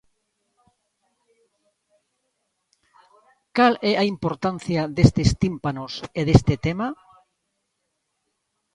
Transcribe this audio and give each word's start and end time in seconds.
Cal 3.55 3.73
é 3.91 3.93
a 3.97 4.03
importancia 4.13 4.81
destes 4.97 5.29
tímpanos 5.43 5.93
e 6.19 6.21
deste 6.27 6.55
tema? 6.65 6.87